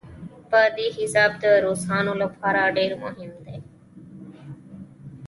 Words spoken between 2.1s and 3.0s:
لپاره ډېر